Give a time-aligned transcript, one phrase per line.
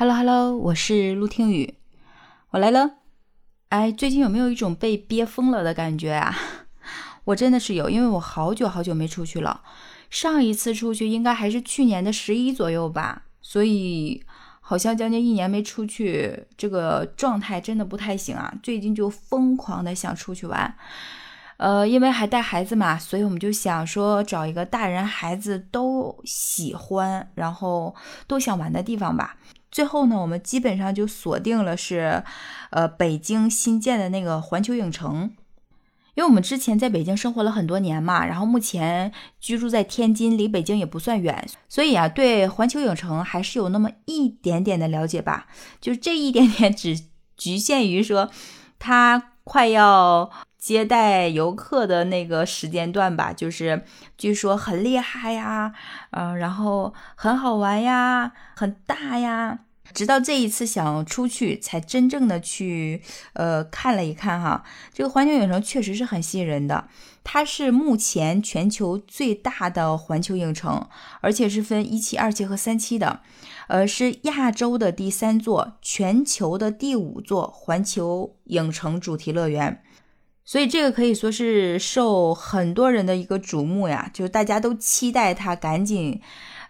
[0.00, 1.74] Hello Hello，我是陆听雨，
[2.50, 2.98] 我来了。
[3.70, 6.38] 哎，最近有没有一种被憋疯了的感觉啊？
[7.24, 9.60] 我真的是有，因为我好久好久没出去了。
[10.08, 14.22] 上一次出去应该还是去年的十一左右吧，所以
[14.60, 18.54] 好像将近一年没出去，这个状态真的不太行啊。
[18.62, 20.76] 最近就疯狂的想出去玩，
[21.56, 27.96] 呃，因为还带孩子嘛，所以我们就想说找一个大人孩子都喜欢，然后
[28.28, 29.36] 都想玩的地方吧。
[29.78, 32.24] 最后呢，我们基本上就锁定了是，
[32.70, 35.30] 呃，北京新建的那个环球影城，
[36.16, 45.46] 因为我们之前在北京生活了很多年嘛，然后目前居住在天津，离北京也不算远，所以啊，对环球影城还是有那么一点点的了解吧。
[45.80, 47.00] 就这一点点，只
[47.36, 48.28] 局限于说，
[48.80, 53.84] 它快要接待游客的那个时间段吧，就是
[54.16, 55.72] 据说很厉害呀，
[56.10, 59.60] 嗯，然后很好玩呀，很大呀。
[59.94, 63.02] 直到这一次想出去，才真正的去
[63.32, 64.62] 呃看了一看哈，
[64.92, 66.88] 这个环球影城确实是很吸引人的。
[67.24, 70.88] 它是目前全球最大的环球影城，
[71.20, 73.20] 而且是分一期、二期和三期的，
[73.66, 79.82] 呃，是亚洲的第三座，全球的第五座环球影城主题乐园。
[80.44, 86.20] 所以这个可以说是受很多人的一个瞩目呀，就是大家都期待它赶紧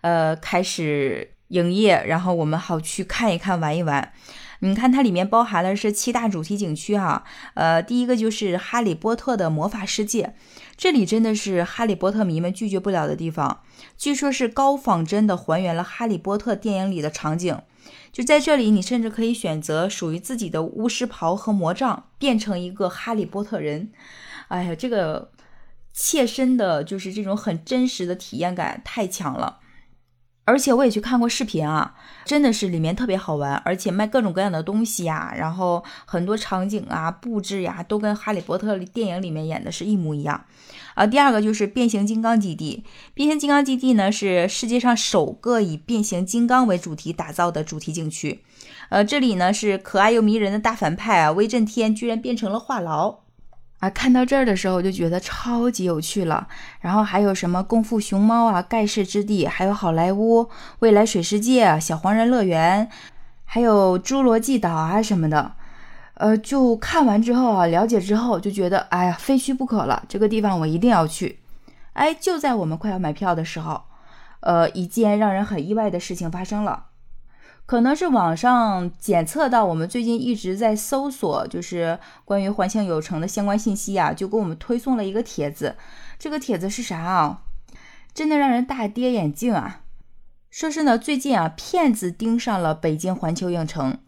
[0.00, 1.34] 呃开始。
[1.48, 4.12] 营业，然后我们好去看一看、玩一玩。
[4.60, 7.22] 你看，它里面包含的是七大主题景区哈。
[7.54, 10.34] 呃，第一个就是哈利波特的魔法世界，
[10.76, 13.62] 这里真的是哈利波特迷们拒绝不了的地方。
[13.96, 17.56] 据说，是高仿真的还原了哈利波特电影里的场景。
[18.10, 23.92] 就在这里，你甚至可以选择属于自己的巫师袍和魔杖，变成一个哈利波特人。
[24.48, 25.30] 哎呀，这个
[25.92, 29.60] 切身的，就是这种很真实的体验感太强了。
[30.48, 40.42] 而且我也去看过视频啊，真的是里面特别好玩，而且卖各种各样的东西呀，然后很多场景啊、布置呀，都跟《哈利波特》电影里面演的是一模一样。
[40.94, 42.82] 啊，第二个就是变形金刚基地，
[43.12, 48.42] 变形金刚基地呢是世界上首个以变形金刚为主题打造的主题景区。
[48.88, 53.16] 呃，这里呢是可爱又迷人的大反派啊，威震天居然变成了话痨。
[53.80, 56.48] 啊，看到这儿的时候我就觉得超级有趣了。
[56.80, 60.48] 然后还有什么功夫熊猫啊、盖世之地，还有好莱坞、
[60.80, 62.88] 未来水世界、小黄人乐园，
[63.44, 65.52] 还有侏罗纪岛啊什么的。
[66.14, 70.02] 呃，就看完之后啊，了解之后就觉得，哎呀，非去不可了。
[70.08, 71.38] 这个地方我一定要去。
[71.92, 73.82] 哎，就在我们快要买票的时候，
[74.40, 76.86] 呃，一件让人很意外的事情发生了。
[77.68, 85.76] 可能是网上检测到我们最近一直在搜索，就是关于环球影城的相关信息啊，就给我们推送了一个帖子。
[86.18, 87.42] 这个帖子是啥啊？
[88.14, 89.82] 真的让人大跌眼镜啊！
[90.50, 93.98] 说是呢，最近啊，骗子盯上了北京环球影城。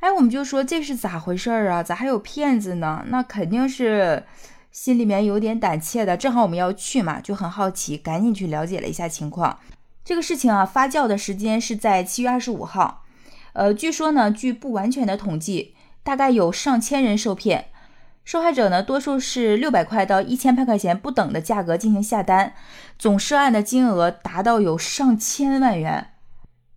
[0.00, 1.84] 哎，我们就说这是咋回事儿啊？
[1.84, 3.04] 咋还有骗子呢？
[3.06, 4.24] 那肯定是
[4.72, 6.16] 心里面有点胆怯的。
[6.16, 9.60] 正好我们要去嘛，就很好奇，赶紧去了解了一下情况。
[10.06, 13.02] 这个事情啊，发酵的时间是在七月二十五号。
[13.54, 15.74] 呃，据说呢，据不完全的统计，
[16.04, 17.70] 大概有上千人受骗，
[18.24, 22.54] 受害者呢，多数是六百块到一千八块钱不等的价格进行下单，
[22.96, 26.12] 总涉案的金额达到有上千万元。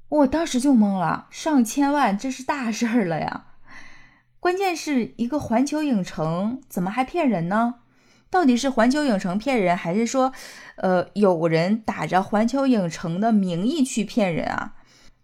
[0.10, 3.46] 我当时就懵了，上千万，这是大事儿了呀！
[4.40, 7.76] 关键是一个环球影城怎么还骗人呢？
[8.30, 10.32] 到底是环球影城骗人，还是说，
[10.76, 14.74] 呃，有人打着环球影城的名义去骗人啊？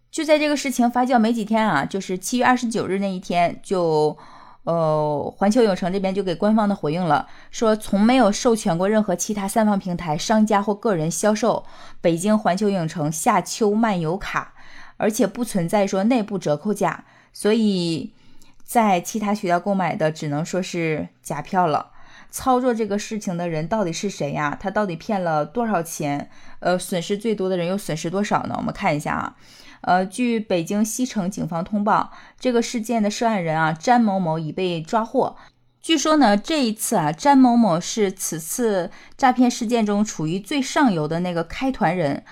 [0.10, 4.18] 就在这个事情发酵没几天啊，就是七月二十九日那一天，就，
[4.64, 11.64] 呃，环球影城这边就给官方的回应了，说从没有授权过任何其他三方平台、商家或个人销售
[12.02, 14.54] 北京环球影城夏秋漫游卡，
[14.98, 18.14] 而且不存在说内部折扣价，所以
[18.64, 21.92] 在其他渠道购买的只能说是假票了。
[22.36, 24.58] 操作这个事情的人到底是谁呀？
[24.60, 26.30] 他到底骗了多少钱？
[26.60, 28.56] 呃，损失最多的人又损失多少呢？
[28.58, 29.36] 我们看一下啊，
[29.80, 35.38] 呃，据北京西城警方通报，这个事件的涉案人啊，詹某某已被抓获。
[35.82, 42.26] 据说呢，这一次啊，詹某某是此次诈骗事件中处于最上游的那个开团人，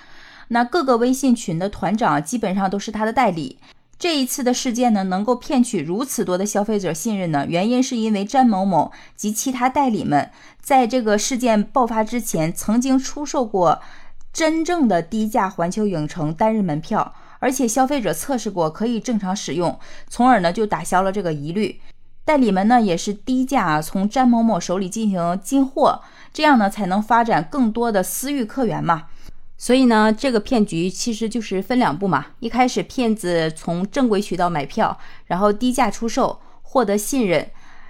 [0.49, 3.57] 那各个微信群的团长基本上都是他的代理。
[4.03, 7.45] 这一次的事件呢，能够骗取如此多的消费者信任呢？
[7.47, 10.29] 原因是因为詹某某及其他代理们
[10.61, 13.79] 在这个事件爆发之前，曾经出售过
[14.33, 19.79] 真正的低价环球影城单日门票，而且消费者测试过可以正常使用，
[20.09, 21.79] 从而呢就打消了这个疑虑。
[22.25, 26.01] 代理们呢也是低价从詹某某手里进行进货，
[26.33, 29.03] 这样呢才能发展更多的私域客源嘛。
[29.63, 32.25] 所以呢，这个骗局其实就是分两步嘛。
[32.41, 37.49] 一开始骗子从正规渠道买票，然后低价出售，获得信任。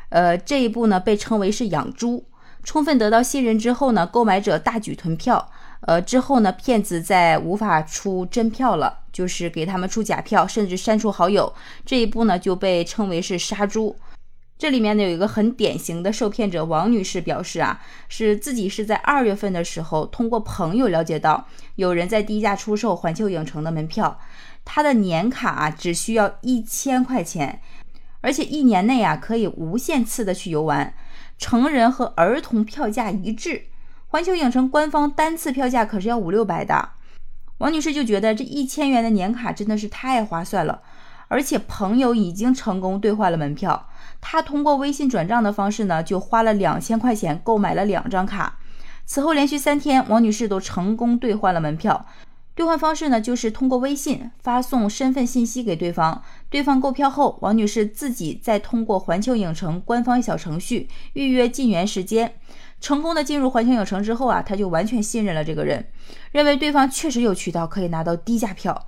[0.10, 2.26] 呃，这一步呢被称为是养猪。
[2.64, 5.50] 充分得到信任之后呢，购买者大举囤票。
[5.88, 11.52] 呃，之后呢，骗子在无法出真票了，就是给他们出假票，甚至删除好友。
[11.84, 13.96] 这一步呢就被称为是杀猪。
[14.58, 24.20] 这里面呢有一个很典型的受骗者王女士表示啊，是自己是在二月份的时候通过朋友了解到有人在低价出售环球影城的门票，
[24.64, 27.62] 她的年卡啊只需要一千块钱，
[28.22, 30.94] 而且一年内啊可以无限次的去游玩，
[31.38, 33.66] 成人和儿童票价一致，
[34.08, 36.92] 环球影城官方单次票价可是要五六百的。
[37.58, 40.82] 王女士就觉得这一千元的年卡真的是太划算了，
[41.28, 43.90] 而且朋友已经成功兑换了门票。
[44.26, 48.58] 他通过微信转账的方式呢，就花了两千块钱购买了两张卡。
[49.06, 52.06] 此后连续三天，王女士都成功兑换了门票。
[52.56, 56.24] 兑换方式呢，就是通过微信发送身份信息给对方。
[56.50, 62.34] 对方购票后，王女士自己再通过环球影城官方小程序预约进园时间。
[62.80, 65.86] 成功的进入环球影城之后啊，她就完全信任了这个人，
[66.32, 68.88] 认为对方确实有渠道可以拿到低价票。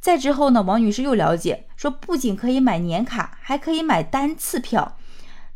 [0.00, 4.96] 再之后呢，王女士又了解说，不仅可以买年卡，还可以买单次票。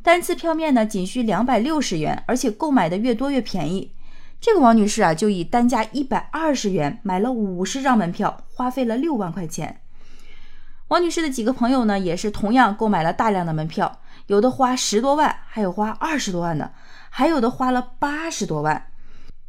[0.03, 3.93] 单次票面呢，仅需两百六十元，而且购买的越多越便宜。
[4.39, 9.81] 这个王女士啊，就以单价一百二十元买了五十张门票，花费了六万块钱。
[10.89, 16.75] 王女士的几个朋友呢，也是同样购买了大量的门票，有的花十多万，还有花二十多万的，
[17.09, 18.89] 还有的花了八十多万。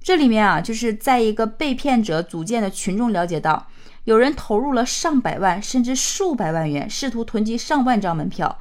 [0.02, 3.68] 这里面啊，就是在一个被骗者组建的群众了解到。
[4.06, 8.58] 有人投入了上百万甚至数百万元，试图囤积上万张门票。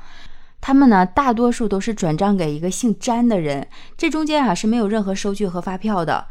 [0.61, 6.27] 他们呢，大多数都是转账给一个姓詹的人，这中间啊是没有任何收据和发票的。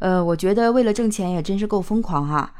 [0.00, 2.52] 呃，我觉得为了挣钱也真是够疯狂哈。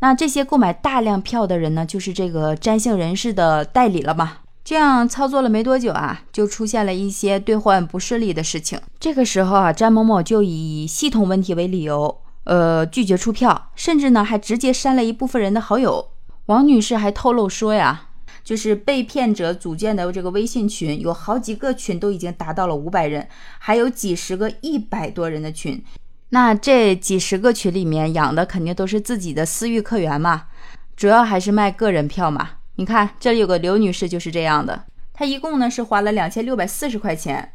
[0.00, 4.38] 那这些购买大量票的人呢，就是这个詹姓人士的代理了嘛？
[4.62, 8.78] 这样操作了没多久啊，就出现了一些兑换不顺利的事情。
[9.00, 12.18] 这个时候啊，詹某某就以系统问题为理由。
[12.44, 16.10] 呃，拒绝出票，甚至呢还直接删了一部分人的好友。
[16.46, 18.08] 王女士还透露说呀，
[18.44, 23.26] 就是被骗者组建的这个微信群，有好几个群都已经达到了五百人，
[23.58, 25.82] 还有几十个一百多人的群。
[26.28, 30.48] 那这几十个群里面养的肯定都是自己的私域客源嘛，
[30.94, 32.50] 主要还是卖个人票嘛。
[32.76, 37.53] 你看这里有个刘女士就是这样的，她一共呢是花了两千六百四十块钱。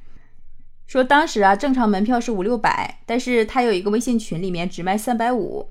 [0.89, 5.69] 说当时啊，正常门票是五六百，但是他有一个微信群里面只卖三百五。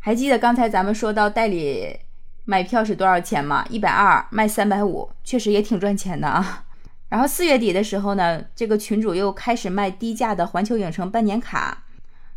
[0.00, 1.96] 还记得刚才咱们说到代理
[2.46, 3.64] 买票是多少钱吗？
[3.70, 6.64] 一百二卖三百五，确实也挺赚钱的啊。
[7.10, 11.84] 然后四月底的时候呢，这个群主又开始卖低价的环球影城半年卡。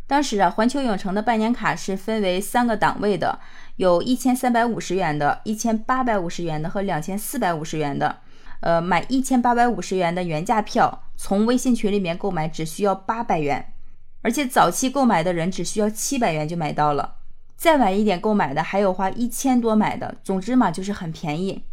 [0.06, 3.40] 当时啊，环球影城的半年卡是分为三个档位的，
[3.74, 8.20] 有一千三百五十元的、一千八百五十元的和两千四百五十元的。
[8.64, 13.74] 呃，买一千八百五十元的原价票，从微信群里面购买只需要八百元，
[14.22, 17.16] 而且早期购买的人只需要七百元就买到了，
[17.56, 21.64] 再晚一点购买的还有花一千多买的，总之嘛就是很便宜。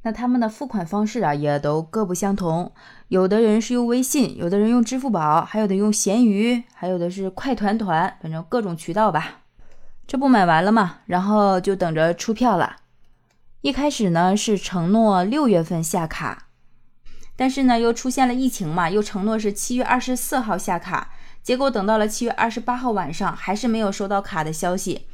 [0.00, 2.72] 那他们的付款方式啊也都各不相同，
[3.08, 9.42] 有的人是用微信，有的人用支付宝，还有的用闲鱼，还有的是快团团，反正各种渠道吧。
[10.06, 12.76] 这不买完了嘛，然后就等着出票了。
[13.62, 16.46] 一开始呢是承诺六月份下卡，
[17.36, 21.10] 但是呢又出现了疫情嘛，又承诺是七月二十四号下卡，
[21.42, 25.08] 结果等到了七月二十八号晚上，还是没有收到卡的消息。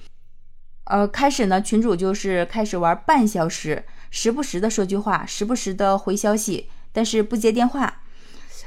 [0.85, 8.03] 呃，开始呢群主就是开始玩半小时，时不时的说句话，时不时的回消息，但是不接电话。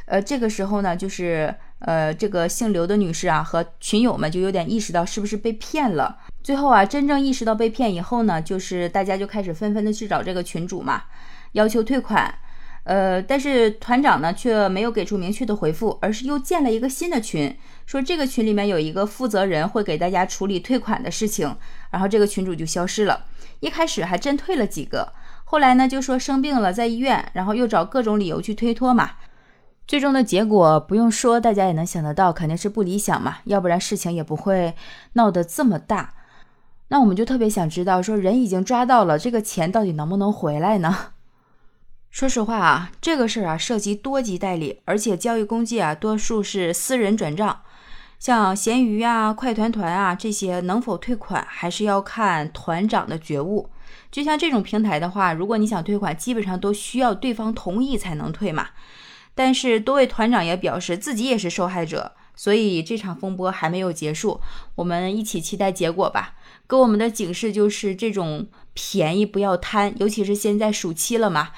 [0.07, 1.55] 呃，这个时候呢就是。
[1.79, 6.19] 呃，这个姓刘的女士啊，和群友们就有点意识到是不是被骗了。
[6.49, 11.03] 最后啊，真正意识到被骗以后呢，就是大家就开始纷纷的去找这个群主嘛，
[11.51, 12.33] 要求退款。
[12.85, 21.55] 呃，但是团长呢却没有给出明确的回复，而是又建了一个新的群，说这个群里面有一个负责人会给大家处理退款的事情。
[21.91, 23.25] 然后这个群主就消失了。
[23.59, 25.13] 一开始还真退了几个，
[25.43, 29.11] 后来呢就说生病了在医院，然后又找各种理由去推脱嘛。
[29.85, 34.73] 最终的结果不用说，大家也能想得到，肯定是不理想嘛，要不然事情也不会
[35.13, 36.15] 闹得这么大。
[36.89, 41.13] 那我们就特别想知道，说人已经抓到了，这个钱到底能不能回来呢？
[42.11, 47.61] 说实话啊，这个事儿啊涉及多级代理，而且交易工具啊多数是私人转账，
[48.17, 53.69] 像闲鱼啊、快团团啊这些能否退款，还是要看团长的觉悟。
[54.11, 58.69] 就像这种平台的话，如果你想退款，基本上都需要对方同意才能退嘛。
[59.35, 64.39] 但是多位团长也表示自己也是受害者，所以这场风波还没有结束，
[64.75, 66.35] 我们一起期待结果吧。
[66.69, 71.49] 给我们的警示就是，这种便宜不要贪，尤其是现在暑期了嘛，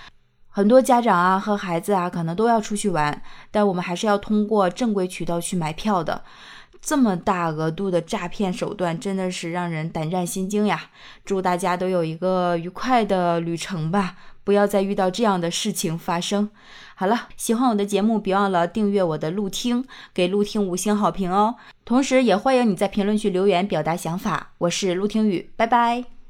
[0.49, 3.21] 很多家长啊和孩子啊可能都要出去玩，
[3.51, 6.23] 但我们还是要通过正规渠道去买票的。
[6.81, 10.89] 这么大额度的诈骗手段，真的是让人胆战心惊呀！
[11.23, 16.49] 祝大家都有一个愉快的旅程吧，不要再遇到这样的事情发生。
[16.95, 21.55] 好了，喜欢我的节目，别忘了订阅我的录听，给录听五星好评哦。
[21.83, 24.53] 同时，也欢迎你在评论区留言表达想法。
[24.59, 26.20] 我是陆听雨，拜拜。